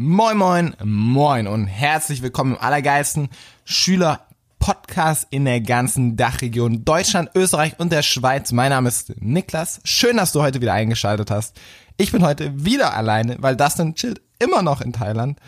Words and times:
Moin, 0.00 0.36
moin, 0.36 0.76
moin 0.84 1.48
und 1.48 1.66
herzlich 1.66 2.22
willkommen 2.22 2.52
im 2.52 2.60
allergeilsten 2.60 3.30
Schüler-Podcast 3.64 5.26
in 5.30 5.44
der 5.44 5.60
ganzen 5.60 6.16
Dachregion 6.16 6.84
Deutschland, 6.84 7.30
Österreich 7.34 7.80
und 7.80 7.90
der 7.90 8.02
Schweiz. 8.02 8.52
Mein 8.52 8.70
Name 8.70 8.90
ist 8.90 9.20
Niklas. 9.20 9.80
Schön, 9.82 10.18
dass 10.18 10.30
du 10.30 10.40
heute 10.40 10.60
wieder 10.60 10.72
eingeschaltet 10.72 11.32
hast. 11.32 11.58
Ich 11.96 12.12
bin 12.12 12.22
heute 12.22 12.64
wieder 12.64 12.94
alleine, 12.94 13.38
weil 13.40 13.56
Dustin 13.56 13.96
chillt 13.96 14.20
immer 14.38 14.62
noch 14.62 14.82
in 14.82 14.92
Thailand. 14.92 15.40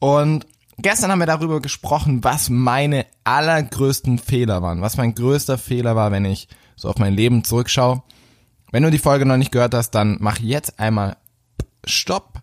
Und 0.00 0.44
gestern 0.76 1.12
haben 1.12 1.20
wir 1.20 1.26
darüber 1.26 1.62
gesprochen, 1.62 2.24
was 2.24 2.50
meine 2.50 3.06
allergrößten 3.22 4.18
Fehler 4.18 4.60
waren. 4.60 4.80
Was 4.80 4.96
mein 4.96 5.14
größter 5.14 5.56
Fehler 5.56 5.94
war, 5.94 6.10
wenn 6.10 6.24
ich 6.24 6.48
so 6.74 6.88
auf 6.88 6.98
mein 6.98 7.14
Leben 7.14 7.44
zurückschaue. 7.44 8.02
Wenn 8.72 8.82
du 8.82 8.90
die 8.90 8.98
Folge 8.98 9.24
noch 9.24 9.36
nicht 9.36 9.52
gehört 9.52 9.72
hast, 9.72 9.92
dann 9.92 10.16
mach 10.18 10.40
jetzt 10.40 10.80
einmal 10.80 11.16
Stopp 11.84 12.33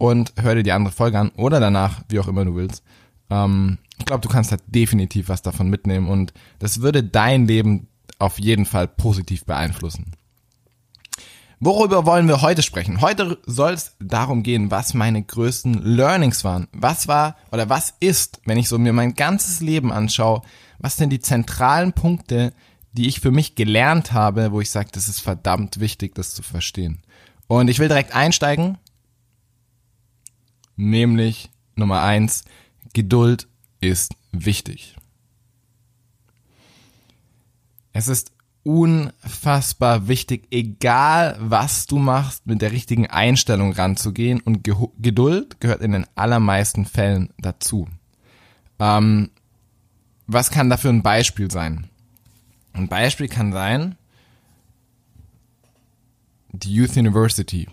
und 0.00 0.32
hör 0.40 0.54
dir 0.54 0.62
die 0.62 0.72
andere 0.72 0.94
Folge 0.94 1.18
an 1.18 1.30
oder 1.36 1.60
danach, 1.60 2.00
wie 2.08 2.18
auch 2.18 2.26
immer 2.26 2.46
du 2.46 2.56
willst. 2.56 2.82
Ähm, 3.28 3.76
ich 3.98 4.06
glaube, 4.06 4.22
du 4.22 4.30
kannst 4.30 4.50
halt 4.50 4.62
definitiv 4.66 5.28
was 5.28 5.42
davon 5.42 5.68
mitnehmen 5.68 6.08
und 6.08 6.32
das 6.58 6.80
würde 6.80 7.04
dein 7.04 7.46
Leben 7.46 7.86
auf 8.18 8.40
jeden 8.40 8.64
Fall 8.64 8.88
positiv 8.88 9.44
beeinflussen. 9.44 10.12
Worüber 11.60 12.06
wollen 12.06 12.28
wir 12.28 12.40
heute 12.40 12.62
sprechen? 12.62 13.02
Heute 13.02 13.36
soll 13.44 13.74
es 13.74 13.94
darum 14.00 14.42
gehen, 14.42 14.70
was 14.70 14.94
meine 14.94 15.22
größten 15.22 15.82
Learnings 15.84 16.44
waren. 16.44 16.68
Was 16.72 17.06
war 17.06 17.36
oder 17.52 17.68
was 17.68 17.92
ist, 18.00 18.40
wenn 18.46 18.56
ich 18.56 18.70
so 18.70 18.78
mir 18.78 18.94
mein 18.94 19.14
ganzes 19.14 19.60
Leben 19.60 19.92
anschaue, 19.92 20.40
was 20.78 20.96
sind 20.96 21.10
die 21.10 21.20
zentralen 21.20 21.92
Punkte, 21.92 22.54
die 22.92 23.06
ich 23.06 23.20
für 23.20 23.30
mich 23.30 23.54
gelernt 23.54 24.14
habe, 24.14 24.50
wo 24.50 24.62
ich 24.62 24.70
sage, 24.70 24.88
das 24.92 25.10
ist 25.10 25.20
verdammt 25.20 25.78
wichtig, 25.78 26.14
das 26.14 26.32
zu 26.32 26.42
verstehen. 26.42 27.02
Und 27.48 27.68
ich 27.68 27.78
will 27.78 27.88
direkt 27.88 28.16
einsteigen, 28.16 28.78
nämlich 30.80 31.50
Nummer 31.76 32.02
eins, 32.02 32.44
Geduld 32.92 33.46
ist 33.80 34.14
wichtig. 34.32 34.96
Es 37.92 38.08
ist 38.08 38.32
unfassbar 38.62 40.08
wichtig, 40.08 40.48
egal 40.50 41.36
was 41.40 41.86
du 41.86 41.98
machst, 41.98 42.46
mit 42.46 42.62
der 42.62 42.72
richtigen 42.72 43.06
Einstellung 43.06 43.72
ranzugehen 43.72 44.40
und 44.40 44.64
Ge 44.64 44.74
Geduld 44.98 45.60
gehört 45.60 45.80
in 45.80 45.92
den 45.92 46.06
allermeisten 46.14 46.84
Fällen 46.84 47.32
dazu. 47.38 47.88
Ähm, 48.78 49.30
was 50.26 50.50
kann 50.50 50.70
dafür 50.70 50.90
ein 50.90 51.02
Beispiel 51.02 51.50
sein? 51.50 51.88
Ein 52.72 52.88
Beispiel 52.88 53.28
kann 53.28 53.52
sein, 53.52 53.96
die 56.52 56.74
Youth 56.74 56.96
University. 56.96 57.68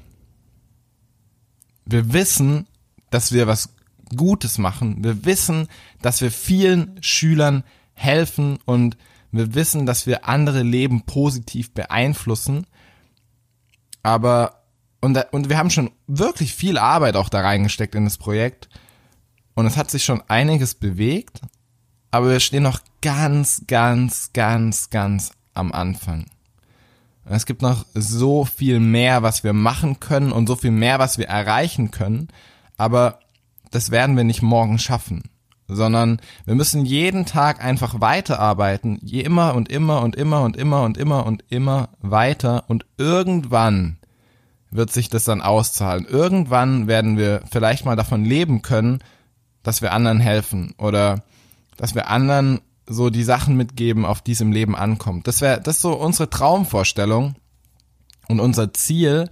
Wir 1.85 2.13
wissen, 2.13 2.67
dass 3.09 3.31
wir 3.31 3.47
was 3.47 3.69
Gutes 4.15 4.57
machen. 4.57 5.03
Wir 5.03 5.25
wissen, 5.25 5.67
dass 6.01 6.21
wir 6.21 6.31
vielen 6.31 6.97
Schülern 7.01 7.63
helfen 7.93 8.59
und 8.65 8.97
wir 9.31 9.53
wissen, 9.53 9.85
dass 9.85 10.07
wir 10.07 10.27
andere 10.27 10.63
Leben 10.63 11.01
positiv 11.01 11.73
beeinflussen. 11.73 12.65
Aber, 14.03 14.63
und, 15.01 15.17
und 15.31 15.49
wir 15.49 15.57
haben 15.57 15.69
schon 15.69 15.91
wirklich 16.07 16.53
viel 16.53 16.77
Arbeit 16.77 17.15
auch 17.15 17.29
da 17.29 17.41
reingesteckt 17.41 17.95
in 17.95 18.05
das 18.05 18.17
Projekt. 18.17 18.69
Und 19.53 19.65
es 19.65 19.75
hat 19.75 19.91
sich 19.91 20.05
schon 20.05 20.23
einiges 20.27 20.75
bewegt. 20.75 21.41
Aber 22.11 22.29
wir 22.29 22.39
stehen 22.39 22.63
noch 22.63 22.79
ganz, 23.01 23.63
ganz, 23.67 24.31
ganz, 24.33 24.89
ganz 24.89 25.31
am 25.53 25.71
Anfang. 25.71 26.25
Es 27.25 27.45
gibt 27.45 27.61
noch 27.61 27.85
so 27.93 28.45
viel 28.45 28.79
mehr, 28.79 29.21
was 29.21 29.43
wir 29.43 29.51
machen 29.51 29.99
können 29.99 30.31
und 30.31 30.47
so 30.47 30.55
viel 30.55 30.71
mehr, 30.71 30.99
was 30.99 31.17
wir 31.17 31.27
erreichen 31.27 31.91
können. 31.91 32.29
Aber 32.77 33.19
das 33.71 33.91
werden 33.91 34.15
wir 34.15 34.23
nicht 34.23 34.41
morgen 34.41 34.79
schaffen, 34.79 35.23
sondern 35.67 36.21
wir 36.45 36.55
müssen 36.55 36.85
jeden 36.85 37.25
Tag 37.25 37.63
einfach 37.63 37.99
weiterarbeiten, 37.99 38.99
je 39.01 39.21
immer 39.21 39.55
und 39.55 39.69
immer 39.69 40.01
und 40.01 40.15
immer 40.15 40.43
und 40.43 40.55
immer 40.55 40.83
und 40.83 40.97
immer 40.97 41.25
und 41.25 41.43
immer 41.49 41.89
weiter 41.99 42.65
und 42.67 42.85
irgendwann 42.97 43.97
wird 44.69 44.91
sich 44.91 45.09
das 45.09 45.23
dann 45.23 45.41
auszahlen. 45.41 46.05
Irgendwann 46.05 46.87
werden 46.87 47.17
wir 47.17 47.41
vielleicht 47.51 47.85
mal 47.85 47.95
davon 47.95 48.25
leben 48.25 48.61
können, 48.61 48.99
dass 49.63 49.81
wir 49.81 49.91
anderen 49.91 50.19
helfen 50.19 50.73
oder 50.77 51.23
dass 51.77 51.95
wir 51.95 52.09
anderen 52.09 52.61
so 52.85 53.09
die 53.09 53.23
Sachen 53.23 53.57
mitgeben, 53.57 54.05
auf 54.05 54.21
die 54.21 54.31
es 54.31 54.41
im 54.41 54.51
Leben 54.51 54.75
ankommt. 54.75 55.27
Das 55.27 55.41
wäre 55.41 55.61
das 55.61 55.77
ist 55.77 55.81
so 55.81 55.93
unsere 55.93 56.29
Traumvorstellung 56.29 57.35
und 58.27 58.39
unser 58.39 58.73
Ziel, 58.73 59.29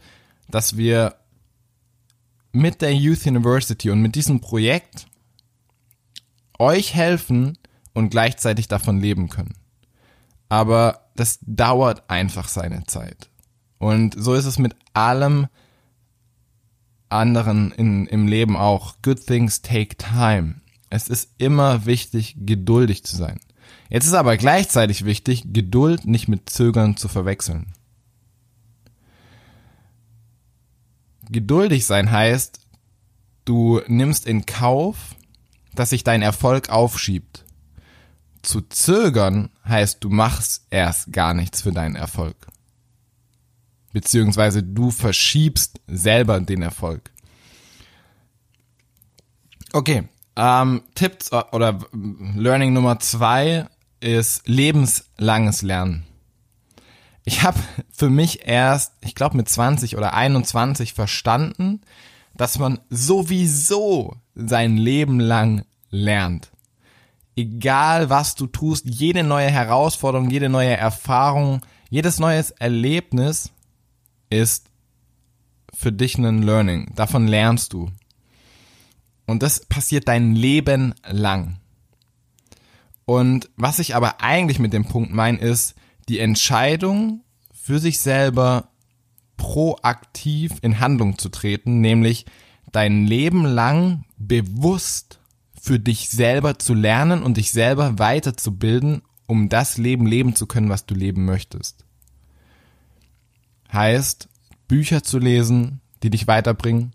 dass 0.49 0.77
wir 0.77 1.15
mit 2.55 2.81
der 2.81 2.95
Youth 2.95 3.25
University 3.25 3.89
und 3.89 4.01
mit 4.01 4.15
diesem 4.15 4.39
Projekt 4.39 5.07
euch 6.57 6.95
helfen 6.95 7.57
und 7.93 8.09
gleichzeitig 8.09 8.67
davon 8.67 8.99
leben 8.99 9.29
können. 9.29 9.55
Aber 10.47 11.09
das 11.15 11.39
dauert 11.41 12.09
einfach 12.09 12.47
seine 12.47 12.85
Zeit. 12.85 13.29
Und 13.77 14.15
so 14.17 14.33
ist 14.33 14.45
es 14.45 14.57
mit 14.57 14.75
allem 14.93 15.47
anderen 17.09 17.71
in, 17.71 18.07
im 18.07 18.27
Leben 18.27 18.55
auch. 18.55 18.95
Good 19.01 19.25
things 19.25 19.61
take 19.61 19.97
time. 19.97 20.61
Es 20.89 21.09
ist 21.09 21.31
immer 21.37 21.85
wichtig, 21.85 22.35
geduldig 22.39 23.03
zu 23.03 23.17
sein. 23.17 23.39
Jetzt 23.89 24.05
ist 24.05 24.13
aber 24.13 24.37
gleichzeitig 24.37 25.03
wichtig, 25.03 25.43
Geduld 25.47 26.05
nicht 26.05 26.27
mit 26.27 26.49
Zögern 26.49 26.95
zu 26.95 27.07
verwechseln. 27.07 27.73
Geduldig 31.29 31.85
sein 31.85 32.11
heißt, 32.11 32.59
du 33.45 33.81
nimmst 33.87 34.25
in 34.25 34.45
Kauf, 34.45 35.15
dass 35.73 35.89
sich 35.89 36.03
dein 36.03 36.21
Erfolg 36.21 36.69
aufschiebt. 36.69 37.45
Zu 38.41 38.61
zögern 38.61 39.49
heißt, 39.67 40.03
du 40.03 40.09
machst 40.09 40.67
erst 40.69 41.11
gar 41.11 41.33
nichts 41.33 41.61
für 41.61 41.71
deinen 41.71 41.95
Erfolg. 41.95 42.35
Beziehungsweise 43.91 44.61
du 44.61 44.91
verschiebst 44.91 45.79
selber 45.87 46.39
den 46.39 46.61
Erfolg. 46.61 47.11
Okay, 49.73 50.07
ähm, 50.35 50.83
Tipps 50.95 51.31
oder 51.31 51.79
Learning 51.93 52.73
Nummer 52.73 52.99
zwei 52.99 53.67
ist 53.99 54.47
lebenslanges 54.47 55.61
Lernen. 55.61 56.05
Ich 57.25 57.41
habe 57.41 57.59
für 57.91 58.09
mich 58.09 58.47
erst, 58.47 58.93
ich 59.01 59.15
glaube 59.15 59.35
mit 59.35 59.49
20 59.49 59.97
oder 59.97 60.13
21 60.13 60.93
verstanden, 60.93 61.81
dass 62.35 62.59
man 62.59 62.79
sowieso 62.89 64.15
sein 64.35 64.77
Leben 64.77 65.19
lang 65.19 65.65
lernt. 65.89 66.51
Egal 67.35 68.09
was 68.09 68.35
du 68.35 68.47
tust, 68.47 68.85
jede 68.85 69.23
neue 69.23 69.49
Herausforderung, 69.49 70.29
jede 70.29 70.49
neue 70.49 70.77
Erfahrung, 70.77 71.61
jedes 71.89 72.19
neues 72.19 72.51
Erlebnis 72.51 73.51
ist 74.29 74.69
für 75.73 75.91
dich 75.91 76.17
ein 76.17 76.43
Learning. 76.43 76.93
Davon 76.95 77.27
lernst 77.27 77.73
du. 77.73 77.91
Und 79.25 79.41
das 79.41 79.65
passiert 79.65 80.07
dein 80.07 80.35
Leben 80.35 80.93
lang. 81.09 81.57
Und 83.05 83.49
was 83.55 83.79
ich 83.79 83.95
aber 83.95 84.21
eigentlich 84.21 84.59
mit 84.59 84.73
dem 84.73 84.85
Punkt 84.85 85.11
meine, 85.11 85.39
ist 85.39 85.75
die 86.09 86.19
Entscheidung 86.19 87.21
für 87.53 87.79
sich 87.79 87.99
selber 87.99 88.69
proaktiv 89.37 90.53
in 90.61 90.79
Handlung 90.79 91.17
zu 91.17 91.29
treten, 91.29 91.81
nämlich 91.81 92.25
dein 92.71 93.05
Leben 93.05 93.45
lang 93.45 94.05
bewusst 94.17 95.19
für 95.59 95.79
dich 95.79 96.09
selber 96.09 96.59
zu 96.59 96.73
lernen 96.73 97.23
und 97.23 97.37
dich 97.37 97.51
selber 97.51 97.97
weiterzubilden, 97.97 99.01
um 99.27 99.49
das 99.49 99.77
Leben 99.77 100.05
leben 100.05 100.35
zu 100.35 100.45
können, 100.45 100.69
was 100.69 100.85
du 100.85 100.93
leben 100.93 101.25
möchtest. 101.25 101.85
Heißt, 103.73 104.29
Bücher 104.67 105.03
zu 105.03 105.19
lesen, 105.19 105.81
die 106.03 106.09
dich 106.09 106.27
weiterbringen, 106.27 106.93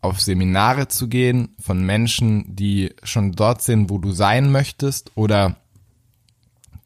auf 0.00 0.20
Seminare 0.20 0.86
zu 0.88 1.08
gehen 1.08 1.56
von 1.58 1.84
Menschen, 1.84 2.54
die 2.54 2.94
schon 3.02 3.32
dort 3.32 3.62
sind, 3.62 3.90
wo 3.90 3.98
du 3.98 4.12
sein 4.12 4.52
möchtest 4.52 5.10
oder 5.16 5.56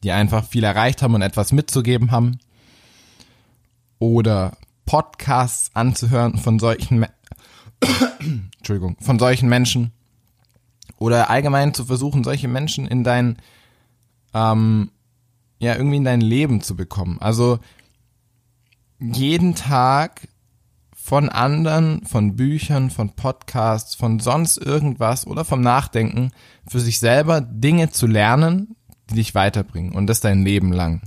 die 0.03 0.11
einfach 0.11 0.45
viel 0.45 0.63
erreicht 0.63 1.01
haben 1.01 1.15
und 1.15 1.21
etwas 1.21 1.51
mitzugeben 1.51 2.11
haben 2.11 2.39
oder 3.99 4.57
Podcasts 4.85 5.71
anzuhören 5.73 6.37
von 6.37 6.59
solchen 6.59 6.99
Me 6.99 7.09
Entschuldigung, 8.59 8.97
von 8.99 9.17
solchen 9.19 9.49
Menschen 9.49 9.91
oder 10.97 11.29
allgemein 11.29 11.73
zu 11.73 11.85
versuchen, 11.85 12.23
solche 12.23 12.47
Menschen 12.47 12.87
in 12.87 13.03
dein 13.03 13.37
ähm, 14.33 14.91
ja 15.59 15.75
irgendwie 15.75 15.97
in 15.97 16.03
dein 16.03 16.21
Leben 16.21 16.61
zu 16.61 16.75
bekommen. 16.75 17.19
Also 17.19 17.59
jeden 18.99 19.55
Tag 19.55 20.27
von 20.93 21.29
anderen, 21.29 22.05
von 22.05 22.35
Büchern, 22.35 22.91
von 22.91 23.15
Podcasts, 23.15 23.95
von 23.95 24.19
sonst 24.19 24.57
irgendwas 24.57 25.25
oder 25.25 25.43
vom 25.43 25.61
Nachdenken 25.61 26.31
für 26.67 26.79
sich 26.79 26.99
selber 26.99 27.41
Dinge 27.41 27.89
zu 27.89 28.05
lernen, 28.05 28.75
die 29.11 29.17
dich 29.17 29.35
weiterbringen 29.35 29.93
und 29.93 30.07
das 30.07 30.21
dein 30.21 30.43
Leben 30.43 30.71
lang. 30.71 31.01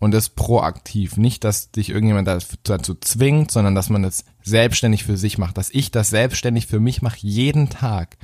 und 0.00 0.12
das 0.12 0.30
proaktiv. 0.30 1.18
Nicht, 1.18 1.44
dass 1.44 1.70
dich 1.70 1.90
irgendjemand 1.90 2.26
dazu 2.64 2.94
zwingt, 2.94 3.50
sondern 3.50 3.74
dass 3.74 3.90
man 3.90 4.02
das 4.02 4.24
selbstständig 4.42 5.04
für 5.04 5.16
sich 5.18 5.36
macht. 5.38 5.58
Dass 5.58 5.70
ich 5.70 5.90
das 5.90 6.08
selbstständig 6.08 6.66
für 6.66 6.80
mich 6.80 7.02
mache, 7.02 7.18
jeden 7.20 7.68
Tag. 7.68 8.16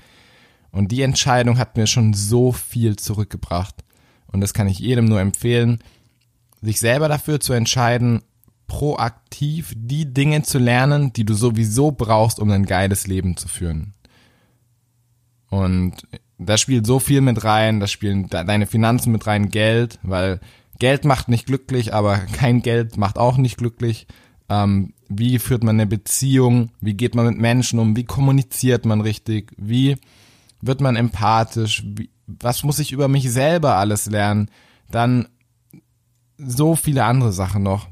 Und 0.72 0.90
die 0.90 1.02
Entscheidung 1.02 1.58
hat 1.58 1.76
mir 1.76 1.86
schon 1.86 2.14
so 2.14 2.50
viel 2.50 2.96
zurückgebracht. 2.96 3.84
Und 4.26 4.40
das 4.40 4.54
kann 4.54 4.68
ich 4.68 4.78
jedem 4.78 5.04
nur 5.04 5.20
empfehlen, 5.20 5.78
sich 6.62 6.80
selber 6.80 7.08
dafür 7.08 7.40
zu 7.40 7.52
entscheiden, 7.52 8.22
proaktiv 8.66 9.72
die 9.76 10.12
Dinge 10.12 10.42
zu 10.42 10.58
lernen, 10.58 11.12
die 11.12 11.24
du 11.24 11.34
sowieso 11.34 11.92
brauchst, 11.92 12.40
um 12.40 12.50
ein 12.50 12.64
geiles 12.64 13.06
Leben 13.06 13.36
zu 13.36 13.48
führen. 13.48 13.92
Und 15.50 15.94
da 16.38 16.56
spielt 16.58 16.86
so 16.86 16.98
viel 16.98 17.20
mit 17.20 17.44
rein, 17.44 17.80
da 17.80 17.86
spielen 17.86 18.28
deine 18.28 18.66
Finanzen 18.66 19.12
mit 19.12 19.26
rein, 19.26 19.50
Geld, 19.50 19.98
weil 20.02 20.40
Geld 20.78 21.04
macht 21.04 21.28
nicht 21.28 21.46
glücklich, 21.46 21.94
aber 21.94 22.18
kein 22.18 22.62
Geld 22.62 22.96
macht 22.96 23.18
auch 23.18 23.36
nicht 23.38 23.56
glücklich. 23.56 24.06
Ähm, 24.48 24.92
wie 25.08 25.38
führt 25.38 25.64
man 25.64 25.76
eine 25.76 25.86
Beziehung? 25.86 26.70
Wie 26.80 26.94
geht 26.94 27.14
man 27.14 27.26
mit 27.26 27.38
Menschen 27.38 27.78
um? 27.78 27.96
Wie 27.96 28.04
kommuniziert 28.04 28.84
man 28.84 29.00
richtig? 29.00 29.52
Wie 29.56 29.96
wird 30.60 30.80
man 30.80 30.96
empathisch? 30.96 31.84
Wie, 31.86 32.10
was 32.26 32.62
muss 32.62 32.78
ich 32.78 32.92
über 32.92 33.08
mich 33.08 33.30
selber 33.30 33.76
alles 33.76 34.06
lernen? 34.06 34.50
Dann 34.90 35.28
so 36.38 36.76
viele 36.76 37.04
andere 37.04 37.32
Sachen 37.32 37.62
noch, 37.62 37.88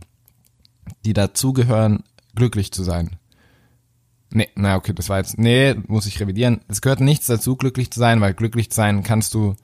die 1.04 1.12
dazugehören, 1.12 2.04
glücklich 2.34 2.72
zu 2.72 2.82
sein. 2.82 3.16
Nee, 4.36 4.48
na 4.56 4.74
okay, 4.74 4.92
das 4.92 5.08
war 5.08 5.18
jetzt, 5.18 5.38
nee, 5.38 5.74
muss 5.86 6.06
ich 6.06 6.18
revidieren. 6.18 6.60
Es 6.66 6.80
gehört 6.80 6.98
nichts 6.98 7.26
dazu, 7.26 7.54
glücklich 7.54 7.92
zu 7.92 8.00
sein, 8.00 8.20
weil 8.20 8.34
glücklich 8.34 8.66
sein 8.72 9.04
kannst 9.04 9.32
du, 9.32 9.54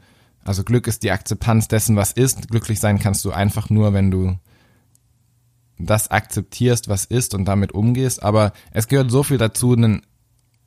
also 0.45 0.63
Glück 0.63 0.87
ist 0.87 1.03
die 1.03 1.11
Akzeptanz 1.11 1.67
dessen, 1.67 1.97
was 1.97 2.13
ist. 2.13 2.49
Glücklich 2.49 2.79
sein 2.79 3.01
kannst 3.01 3.25
du 3.25 3.33
einfach 3.33 3.69
nur, 3.69 3.93
wenn 3.95 4.13
du 4.13 4.39
das 5.77 6.13
akzeptierst, 6.13 6.89
was 6.89 7.05
ist 7.05 7.35
und 7.35 7.47
damit 7.47 7.73
umgehst. 7.73 8.23
Aber 8.23 8.53
es 8.71 8.87
gehört 8.87 9.11
so 9.11 9.25
viel 9.25 9.39
dazu, 9.39 9.75
ein, 9.75 10.03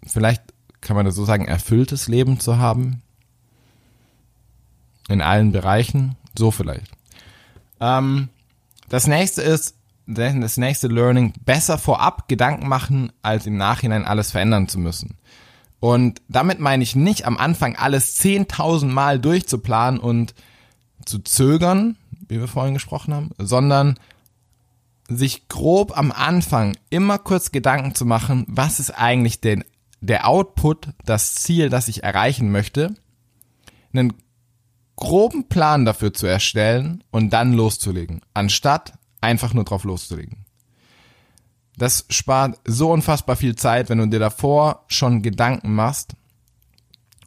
vielleicht 0.05 0.43
kann 0.81 0.97
man 0.97 1.05
das 1.05 1.15
so 1.15 1.23
sagen, 1.23 1.45
erfülltes 1.45 2.09
Leben 2.09 2.41
zu 2.41 2.57
haben. 2.57 3.01
In 5.07 5.21
allen 5.21 5.53
Bereichen. 5.53 6.17
So 6.37 6.51
vielleicht. 6.51 6.91
Ähm, 7.79 8.27
das 8.89 9.07
nächste 9.07 9.43
ist, 9.43 9.77
das 10.05 10.57
nächste 10.57 10.87
Learning, 10.87 11.33
besser 11.45 11.77
vorab 11.77 12.27
Gedanken 12.27 12.67
machen, 12.67 13.11
als 13.21 13.45
im 13.45 13.57
Nachhinein 13.57 14.05
alles 14.05 14.31
verändern 14.31 14.67
zu 14.67 14.79
müssen. 14.79 15.17
Und 15.79 16.21
damit 16.29 16.59
meine 16.59 16.83
ich 16.83 16.95
nicht 16.95 17.25
am 17.25 17.37
Anfang 17.37 17.75
alles 17.75 18.19
10.000 18.21 18.85
Mal 18.85 19.19
durchzuplanen 19.19 19.99
und 19.99 20.33
zu 21.05 21.19
zögern, 21.19 21.97
wie 22.27 22.39
wir 22.39 22.47
vorhin 22.47 22.73
gesprochen 22.73 23.13
haben, 23.13 23.31
sondern 23.37 23.99
sich 25.09 25.49
grob 25.49 25.97
am 25.97 26.11
Anfang 26.11 26.77
immer 26.89 27.19
kurz 27.19 27.51
Gedanken 27.51 27.95
zu 27.95 28.05
machen, 28.05 28.45
was 28.47 28.79
ist 28.79 28.91
eigentlich 28.91 29.41
denn 29.41 29.65
der 29.99 30.27
Output, 30.27 30.89
das 31.05 31.35
Ziel, 31.35 31.69
das 31.69 31.87
ich 31.87 32.03
erreichen 32.03 32.51
möchte, 32.51 32.93
einen 33.93 34.13
groben 34.95 35.47
Plan 35.49 35.85
dafür 35.85 36.13
zu 36.13 36.27
erstellen 36.27 37.03
und 37.11 37.31
dann 37.31 37.53
loszulegen, 37.53 38.21
anstatt 38.33 38.93
einfach 39.23 39.53
nur 39.53 39.63
drauf 39.63 39.83
loszulegen. 39.83 40.45
Das 41.77 42.05
spart 42.09 42.59
so 42.65 42.91
unfassbar 42.91 43.35
viel 43.35 43.55
Zeit, 43.55 43.89
wenn 43.89 43.97
du 43.97 44.05
dir 44.07 44.19
davor 44.19 44.85
schon 44.87 45.23
Gedanken 45.23 45.73
machst 45.73 46.13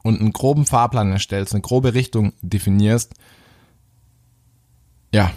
und 0.02 0.20
einen 0.20 0.32
groben 0.32 0.66
Fahrplan 0.66 1.10
erstellst, 1.10 1.52
eine 1.52 1.62
grobe 1.62 1.94
Richtung 1.94 2.32
definierst. 2.42 3.14
Ja, 5.12 5.32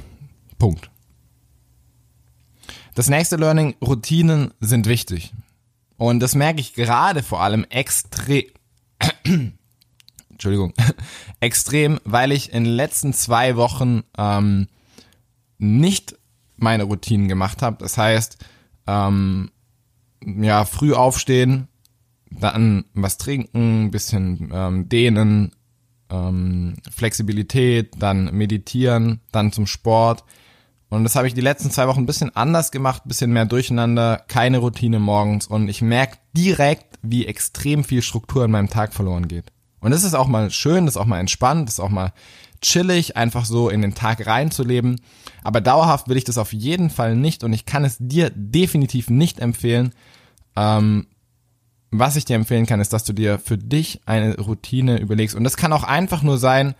Punkt. 0.60 0.92
Das 2.94 3.10
nächste 3.10 3.38
Learning, 3.38 3.76
Routinen 3.82 4.54
sind 4.60 4.86
wichtig. 4.86 5.34
Und 5.98 6.20
das 6.20 6.36
merke 6.36 6.60
ich 6.60 6.74
gerade 6.74 7.24
vor 7.24 7.42
allem 7.42 7.66
extrem, 7.70 8.44
Entschuldigung, 10.30 10.74
extrem, 11.40 12.00
weil 12.04 12.32
ich 12.32 12.54
in 12.54 12.66
den 12.66 12.74
letzten 12.74 13.14
zwei 13.14 13.56
Wochen 13.56 14.04
ähm, 14.18 14.68
nicht 15.58 16.19
meine 16.62 16.84
Routinen 16.84 17.28
gemacht 17.28 17.62
habe. 17.62 17.78
Das 17.80 17.98
heißt, 17.98 18.38
ähm, 18.88 19.52
ja, 20.26 20.66
früh 20.66 20.94
aufstehen, 20.94 21.68
dann 22.32 22.86
was 22.94 23.18
trinken, 23.18 23.92
bisschen 23.92 24.50
ähm, 24.54 24.90
dehnen, 24.90 25.52
ähm, 26.10 26.76
Flexibilität, 26.92 27.94
dann 27.98 28.34
meditieren, 28.36 29.22
dann 29.32 29.52
zum 29.52 29.68
Sport. 29.68 30.24
Und 30.90 31.04
das 31.04 31.16
habe 31.16 31.28
ich 31.28 31.36
die 31.36 31.42
letzten 31.42 31.70
zwei 31.70 31.88
Wochen 31.88 32.02
ein 32.02 32.08
bisschen 32.08 32.36
anders 32.36 32.72
gemacht, 32.72 33.04
bisschen 33.06 33.32
mehr 33.32 33.46
durcheinander, 33.46 34.24
keine 34.28 34.58
Routine 34.58 35.00
morgens 35.00 35.46
und 35.46 35.70
ich 35.70 35.82
merke 35.82 36.18
direkt, 36.36 36.98
wie 37.04 37.28
extrem 37.28 37.84
viel 37.84 38.02
Struktur 38.02 38.44
in 38.44 38.52
meinem 38.52 38.70
Tag 38.70 38.94
verloren 38.94 39.28
geht. 39.28 39.52
Und 39.82 39.92
das 39.92 40.04
ist 40.04 40.16
auch 40.16 40.28
mal 40.28 40.50
schön, 40.52 40.86
das 40.86 40.96
ist 40.96 41.02
auch 41.02 41.06
mal 41.06 41.20
entspannt, 41.20 41.70
das 41.70 41.76
ist 41.76 41.80
auch 41.80 41.90
mal 41.90 42.12
chillig, 42.62 43.16
einfach 43.16 43.46
so 43.46 43.70
in 43.70 43.82
den 43.82 43.94
Tag 43.94 44.26
reinzuleben. 44.26 45.00
Aber 45.44 45.62
dauerhaft 45.62 46.08
will 46.08 46.18
ich 46.18 46.24
das 46.24 46.38
auf 46.38 46.54
jeden 46.54 46.90
Fall 46.90 47.16
nicht 47.16 47.44
und 47.44 47.54
ich 47.54 47.66
kann 47.66 47.86
es 47.86 47.98
dir 48.00 48.32
definitiv 48.36 49.10
nicht 49.10 49.40
empfehlen. 49.40 49.94
Ähm, 50.56 51.08
was 51.92 52.16
ich 52.16 52.26
dir 52.26 52.36
empfehlen 52.36 52.66
kann, 52.66 52.82
ist, 52.82 52.94
dass 52.94 53.04
du 53.04 53.14
dir 53.14 53.40
für 53.40 53.58
dich 53.58 54.02
eine 54.06 54.38
Routine 54.38 55.00
überlegst. 55.00 55.36
Und 55.36 55.44
das 55.44 55.58
kann 55.58 55.74
auch 55.74 55.84
einfach 55.84 56.22
nur 56.22 56.38
sein, 56.38 56.76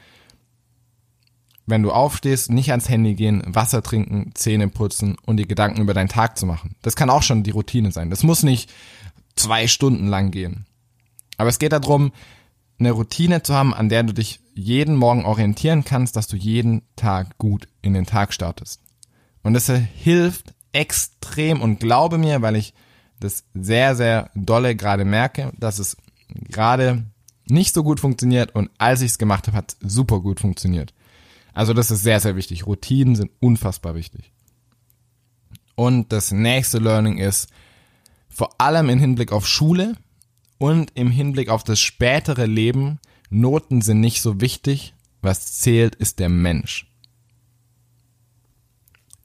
wenn 1.66 1.84
du 1.84 1.92
aufstehst, 1.92 2.52
nicht 2.52 2.72
ans 2.72 2.90
Handy 2.90 3.16
gehen, 3.16 3.44
Wasser 3.46 3.82
trinken, 3.84 4.32
Zähne 4.34 4.68
putzen 4.68 5.18
und 5.26 5.38
die 5.38 5.48
Gedanken 5.48 5.82
über 5.82 5.94
deinen 5.94 6.10
Tag 6.10 6.38
zu 6.38 6.46
machen. 6.46 6.76
Das 6.82 6.96
kann 6.96 7.10
auch 7.10 7.24
schon 7.24 7.44
die 7.44 7.52
Routine 7.52 7.92
sein. 7.92 8.10
Das 8.10 8.24
muss 8.24 8.44
nicht 8.44 8.72
zwei 9.36 9.68
Stunden 9.68 10.08
lang 10.08 10.32
gehen. 10.32 10.66
Aber 11.38 11.50
es 11.50 11.60
geht 11.60 11.72
darum, 11.72 12.12
eine 12.80 12.92
Routine 12.92 13.44
zu 13.44 13.54
haben, 13.54 13.74
an 13.74 13.90
der 13.90 14.04
du 14.04 14.14
dich 14.14 14.40
jeden 14.60 14.96
Morgen 14.96 15.26
orientieren 15.26 15.84
kannst, 15.86 16.16
dass 16.16 16.28
du 16.28 16.36
jeden 16.36 16.84
Tag 16.96 17.38
gut 17.38 17.68
in 17.82 17.94
den 17.94 18.06
Tag 18.06 18.34
startest. 18.34 18.82
Und 19.42 19.54
das 19.54 19.70
hilft 19.70 20.54
extrem 20.74 21.62
und 21.62 21.80
glaube 21.80 22.18
mir, 22.18 22.42
weil 22.42 22.56
ich 22.56 22.74
das 23.20 23.44
sehr, 23.54 23.96
sehr 23.96 24.30
dolle 24.36 24.76
gerade 24.76 25.06
merke, 25.06 25.52
dass 25.58 25.80
es 25.80 25.98
gerade 26.50 27.04
nicht 27.48 27.74
so 27.74 27.84
gut 27.84 28.00
funktioniert 28.00 28.54
und 28.54 28.70
als 28.78 29.02
ich 29.02 29.12
es 29.12 29.18
gemacht 29.18 29.48
habe, 29.48 29.58
hat 29.58 29.76
es 29.82 29.94
super 29.94 30.20
gut 30.20 30.40
funktioniert. 30.40 30.94
Also 31.54 31.74
das 31.74 31.92
ist 31.92 32.04
sehr, 32.04 32.20
sehr 32.20 32.36
wichtig. 32.36 32.68
Routinen 32.68 33.16
sind 33.16 33.32
unfassbar 33.40 33.96
wichtig. 33.96 34.32
Und 35.76 36.12
das 36.12 36.32
nächste 36.32 36.78
Learning 36.78 37.18
ist, 37.18 37.50
vor 38.30 38.60
allem 38.60 38.90
im 38.90 39.00
Hinblick 39.00 39.32
auf 39.32 39.48
Schule 39.48 39.96
und 40.58 40.92
im 40.96 41.10
Hinblick 41.10 41.50
auf 41.50 41.64
das 41.64 41.80
spätere 41.80 42.46
Leben, 42.46 43.00
Noten 43.30 43.82
sind 43.82 44.00
nicht 44.00 44.22
so 44.22 44.42
wichtig, 44.42 44.94
was 45.22 45.60
zählt 45.60 45.96
ist 45.96 46.20
der 46.20 46.30
Mensch. 46.30 46.88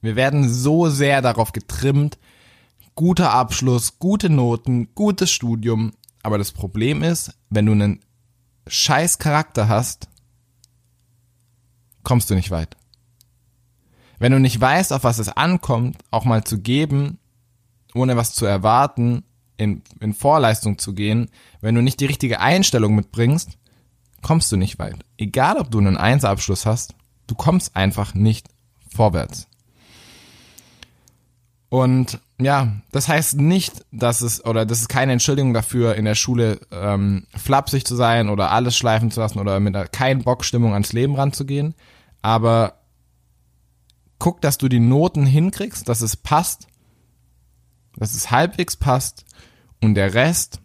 Wir 0.01 0.17
werden 0.17 0.49
so 0.49 0.91
sehr 0.91 1.23
darauf 1.23 1.53
getrimmt, 1.53 2.19
guter 2.95 3.33
Abschluss, 3.33 3.99
gute 3.99 4.29
Noten, 4.29 4.95
gutes 4.95 5.31
Studium, 5.31 5.93
aber 6.23 6.37
das 6.37 6.53
Problem 6.53 7.03
ist, 7.03 7.33
wenn 7.49 7.67
du 7.67 7.73
einen 7.73 8.01
scheiß 8.67 9.19
Charakter 9.19 9.69
hast, 9.69 10.09
kommst 12.03 12.29
du 12.29 12.35
nicht 12.35 12.51
weit. 12.51 12.77
Wenn 14.19 14.33
du 14.33 14.39
nicht 14.39 14.61
weißt, 14.61 14.93
auf 14.93 15.05
was 15.05 15.19
es 15.19 15.29
ankommt, 15.29 15.99
auch 16.11 16.25
mal 16.25 16.45
zu 16.45 16.61
geben, 16.61 17.19
ohne 17.95 18.17
was 18.17 18.35
zu 18.35 18.45
erwarten, 18.45 19.25
in, 19.57 19.83
in 20.01 20.15
Vorleistung 20.15 20.79
zu 20.79 20.95
gehen, 20.95 21.31
wenn 21.61 21.75
du 21.75 21.81
nicht 21.81 22.01
die 22.01 22.07
richtige 22.07 22.41
Einstellung 22.41 22.95
mitbringst, 22.95 23.59
kommst 24.25 24.51
du 24.51 24.57
nicht 24.57 24.79
weit. 24.79 24.97
Egal, 25.19 25.59
ob 25.59 25.71
du 25.71 25.79
einen 25.79 25.99
Einsabschluss 25.99 26.65
hast, 26.65 26.95
du 27.27 27.35
kommst 27.35 27.77
einfach 27.77 28.15
nicht 28.15 28.49
vorwärts. 28.89 29.49
Und 31.69 32.21
ja, 32.41 32.73
das 32.91 33.07
heißt 33.07 33.37
nicht, 33.37 33.85
dass 33.93 34.23
es, 34.23 34.43
oder 34.45 34.65
das 34.65 34.81
ist 34.81 34.89
keine 34.89 35.13
Entschuldigung 35.13 35.53
dafür, 35.53 35.97
in 35.97 36.07
der 36.07 36.15
Schule 36.15 36.59
ähm, 36.71 37.27
flapsig 37.37 37.85
zu 37.85 37.97
sein 37.97 38.31
oder 38.31 38.51
alles 38.51 38.77
schleifen 38.77 39.11
zu 39.11 39.21
lassen 39.21 39.39
oder 39.39 39.61
mit 39.61 39.77
einer 39.77 39.89
kein 39.89 40.23
Bock-Stimmung 40.23 40.73
ans 40.73 40.95
Leben 40.95 41.17
ranzugehen. 41.17 41.75
Aber 42.23 42.81
guck, 44.19 44.41
dass 44.41 44.57
du 44.57 44.69
die 44.69 44.81
Noten 44.81 45.27
hinkriegst, 45.27 45.87
dass 45.87 46.01
es 46.01 46.17
passt, 46.17 46.67
dass 47.97 48.15
es 48.15 48.31
halbwegs 48.31 48.77
passt 48.77 49.27
und 49.83 49.95
der 49.95 50.15
Rest 50.15 50.63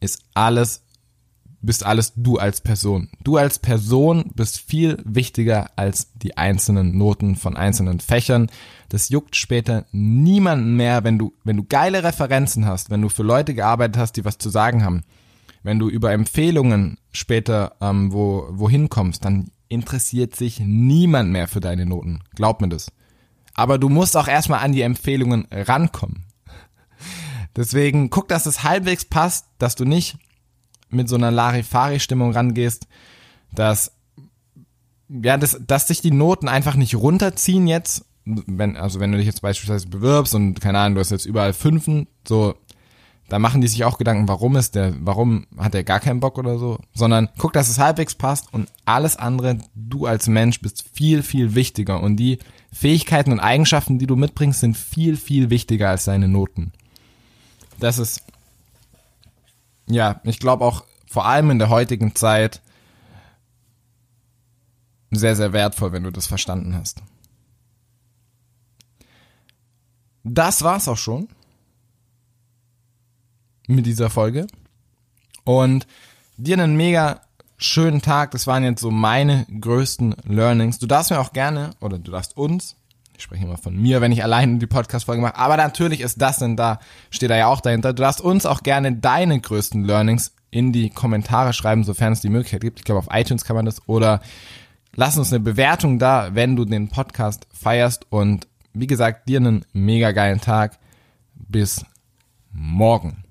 ist 0.00 0.24
alles, 0.32 0.82
bist 1.62 1.86
alles 1.86 2.12
du 2.16 2.38
als 2.38 2.60
Person. 2.60 3.08
Du 3.22 3.36
als 3.36 3.58
Person 3.58 4.30
bist 4.34 4.60
viel 4.60 4.98
wichtiger 5.04 5.70
als 5.76 6.12
die 6.14 6.36
einzelnen 6.36 6.98
Noten 6.98 7.36
von 7.36 7.56
einzelnen 7.56 8.00
Fächern. 8.00 8.50
Das 8.88 9.08
juckt 9.08 9.36
später 9.36 9.86
niemanden 9.92 10.76
mehr, 10.76 11.04
wenn 11.04 11.18
du, 11.18 11.32
wenn 11.44 11.56
du 11.56 11.64
geile 11.64 12.04
Referenzen 12.04 12.66
hast, 12.66 12.90
wenn 12.90 13.00
du 13.00 13.08
für 13.08 13.22
Leute 13.22 13.54
gearbeitet 13.54 13.96
hast, 13.96 14.16
die 14.16 14.24
was 14.24 14.38
zu 14.38 14.50
sagen 14.50 14.84
haben, 14.84 15.04
wenn 15.62 15.78
du 15.78 15.88
über 15.88 16.12
Empfehlungen 16.12 16.98
später 17.12 17.76
ähm, 17.80 18.12
wo, 18.12 18.48
wohin 18.50 18.88
kommst, 18.88 19.24
dann 19.24 19.50
interessiert 19.68 20.34
sich 20.34 20.60
niemand 20.60 21.30
mehr 21.30 21.48
für 21.48 21.60
deine 21.60 21.86
Noten. 21.86 22.20
Glaub 22.34 22.60
mir 22.60 22.68
das. 22.68 22.90
Aber 23.54 23.78
du 23.78 23.88
musst 23.88 24.16
auch 24.16 24.28
erstmal 24.28 24.60
an 24.60 24.72
die 24.72 24.82
Empfehlungen 24.82 25.46
rankommen. 25.50 26.24
Deswegen 27.56 28.10
guck, 28.10 28.28
dass 28.28 28.46
es 28.46 28.64
halbwegs 28.64 29.04
passt, 29.04 29.46
dass 29.58 29.76
du 29.76 29.84
nicht 29.84 30.18
mit 30.92 31.08
so 31.08 31.16
einer 31.16 31.30
Larifari-Stimmung 31.30 32.32
rangehst, 32.32 32.86
dass, 33.52 33.92
ja, 35.08 35.36
dass, 35.36 35.60
dass 35.66 35.86
dich 35.86 36.00
die 36.00 36.10
Noten 36.10 36.48
einfach 36.48 36.74
nicht 36.74 36.94
runterziehen 36.94 37.66
jetzt, 37.66 38.04
wenn, 38.24 38.76
also 38.76 39.00
wenn 39.00 39.12
du 39.12 39.18
dich 39.18 39.26
jetzt 39.26 39.42
beispielsweise 39.42 39.88
bewirbst 39.88 40.34
und 40.34 40.60
keine 40.60 40.78
Ahnung, 40.78 40.94
du 40.94 41.00
hast 41.00 41.10
jetzt 41.10 41.26
überall 41.26 41.52
Fünfen, 41.52 42.06
so, 42.26 42.54
da 43.28 43.38
machen 43.38 43.60
die 43.60 43.68
sich 43.68 43.84
auch 43.84 43.98
Gedanken, 43.98 44.28
warum 44.28 44.56
ist 44.56 44.74
der, 44.74 44.94
warum 45.00 45.46
hat 45.56 45.74
er 45.74 45.84
gar 45.84 46.00
keinen 46.00 46.20
Bock 46.20 46.38
oder 46.38 46.58
so, 46.58 46.78
sondern 46.94 47.30
guck, 47.38 47.52
dass 47.52 47.68
es 47.68 47.78
halbwegs 47.78 48.14
passt 48.14 48.52
und 48.52 48.68
alles 48.84 49.16
andere, 49.16 49.58
du 49.74 50.06
als 50.06 50.28
Mensch 50.28 50.60
bist 50.60 50.84
viel, 50.92 51.22
viel 51.22 51.54
wichtiger 51.54 52.02
und 52.02 52.16
die 52.16 52.38
Fähigkeiten 52.72 53.32
und 53.32 53.40
Eigenschaften, 53.40 53.98
die 53.98 54.06
du 54.06 54.16
mitbringst, 54.16 54.60
sind 54.60 54.76
viel, 54.76 55.16
viel 55.16 55.50
wichtiger 55.50 55.90
als 55.90 56.04
deine 56.04 56.28
Noten. 56.28 56.72
Das 57.80 57.98
ist, 57.98 58.22
ja, 59.86 60.20
ich 60.24 60.38
glaube 60.38 60.64
auch 60.64 60.84
vor 61.06 61.26
allem 61.26 61.50
in 61.50 61.58
der 61.58 61.68
heutigen 61.68 62.14
Zeit 62.14 62.62
sehr, 65.10 65.36
sehr 65.36 65.52
wertvoll, 65.52 65.92
wenn 65.92 66.04
du 66.04 66.10
das 66.10 66.26
verstanden 66.26 66.74
hast. 66.74 67.02
Das 70.24 70.62
war's 70.62 70.88
auch 70.88 70.96
schon 70.96 71.28
mit 73.66 73.86
dieser 73.86 74.10
Folge. 74.10 74.46
Und 75.44 75.86
dir 76.36 76.58
einen 76.58 76.76
mega 76.76 77.20
schönen 77.58 78.02
Tag. 78.02 78.30
Das 78.32 78.46
waren 78.46 78.64
jetzt 78.64 78.80
so 78.80 78.90
meine 78.90 79.46
größten 79.46 80.16
Learnings. 80.24 80.78
Du 80.78 80.86
darfst 80.86 81.10
mir 81.10 81.20
auch 81.20 81.32
gerne, 81.32 81.70
oder 81.80 81.98
du 81.98 82.10
darfst 82.10 82.36
uns, 82.36 82.76
ich 83.16 83.22
spreche 83.22 83.44
immer 83.44 83.58
von 83.58 83.76
mir, 83.76 84.00
wenn 84.00 84.12
ich 84.12 84.22
allein 84.22 84.58
die 84.58 84.66
Podcast-Folge 84.66 85.22
mache, 85.22 85.36
aber 85.36 85.56
natürlich 85.56 86.00
ist 86.00 86.20
das 86.20 86.38
denn 86.38 86.56
da, 86.56 86.78
steht 87.10 87.30
da 87.30 87.36
ja 87.36 87.46
auch 87.46 87.60
dahinter. 87.60 87.92
Du 87.92 88.02
darfst 88.02 88.20
uns 88.20 88.46
auch 88.46 88.62
gerne 88.62 88.92
deine 88.92 89.40
größten 89.40 89.84
Learnings 89.84 90.34
in 90.50 90.72
die 90.72 90.90
Kommentare 90.90 91.52
schreiben, 91.52 91.82
sofern 91.82 92.12
es 92.12 92.20
die 92.20 92.28
Möglichkeit 92.28 92.60
gibt. 92.60 92.78
Ich 92.78 92.84
glaube, 92.84 92.98
auf 92.98 93.08
iTunes 93.10 93.44
kann 93.44 93.56
man 93.56 93.64
das. 93.64 93.88
Oder 93.88 94.20
lass 94.94 95.16
uns 95.16 95.32
eine 95.32 95.40
Bewertung 95.40 95.98
da, 95.98 96.34
wenn 96.34 96.56
du 96.56 96.64
den 96.64 96.88
Podcast 96.88 97.46
feierst. 97.52 98.06
Und 98.10 98.46
wie 98.74 98.86
gesagt, 98.86 99.28
dir 99.28 99.38
einen 99.38 99.64
mega 99.72 100.12
geilen 100.12 100.40
Tag. 100.40 100.78
Bis 101.34 101.84
morgen. 102.52 103.21